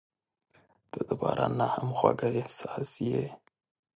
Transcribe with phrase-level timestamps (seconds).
[0.91, 3.25] •ته د باران نه هم خوږه احساس یې.